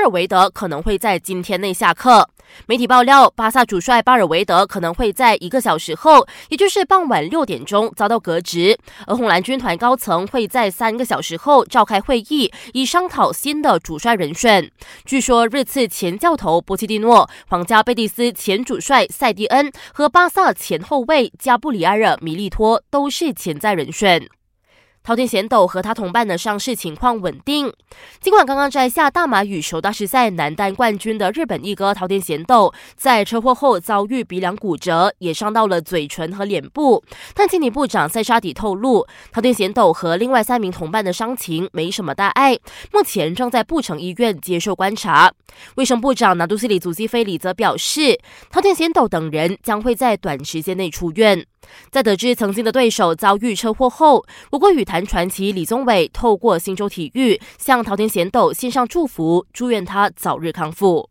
[0.00, 2.26] 巴尔维德可能会在今天内下课。
[2.64, 14.70] 媒体爆料，巴萨主帅巴尔维德可能会在一个小时后，也就是傍晚六点钟遭到革职，而红蓝军团高层会在三个小时后召开会议，以商讨新的主帅人选。
[15.04, 24.26] 据说，热刺前教头波切蒂诺、皇家贝蒂斯前主帅塞蒂恩和巴萨前后卫加布里埃尔·米利托都是潜在人选。
[25.02, 27.72] 桃田贤斗和他同伴的伤势情况稳定。
[28.20, 37.02] 尽管刚刚摘下大马羽球大师赛男单冠军的日本一哥桃田贤斗，在车祸后遭遇鼻梁骨折，也伤到了嘴唇和脸部，
[37.34, 42.58] 但经理部长塞沙迪透露，桃田贤斗和另外三名同伴的伤情没什么大碍，
[42.92, 45.32] 目前正在布城医院接受观察。
[45.76, 48.18] 卫生部长拿杜西里祖基菲里则表示，
[48.50, 51.44] 桃田贤斗等人将会在短时间内出院。
[51.90, 61.10] 在得知曾经的对手遭遇车祸后，我国羽坛传奇李宗伟透过新洲体育向桃田贤斗献上祝福，祝愿他早日康复。